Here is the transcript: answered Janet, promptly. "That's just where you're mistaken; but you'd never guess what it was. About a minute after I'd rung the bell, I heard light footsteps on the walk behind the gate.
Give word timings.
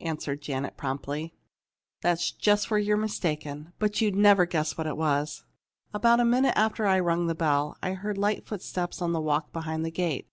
answered 0.00 0.40
Janet, 0.40 0.76
promptly. 0.76 1.34
"That's 2.02 2.30
just 2.30 2.70
where 2.70 2.78
you're 2.78 2.96
mistaken; 2.96 3.72
but 3.80 4.00
you'd 4.00 4.14
never 4.14 4.46
guess 4.46 4.78
what 4.78 4.86
it 4.86 4.96
was. 4.96 5.42
About 5.92 6.20
a 6.20 6.24
minute 6.24 6.52
after 6.54 6.86
I'd 6.86 7.00
rung 7.00 7.26
the 7.26 7.34
bell, 7.34 7.76
I 7.82 7.94
heard 7.94 8.16
light 8.16 8.46
footsteps 8.46 9.02
on 9.02 9.10
the 9.12 9.20
walk 9.20 9.52
behind 9.52 9.84
the 9.84 9.90
gate. 9.90 10.28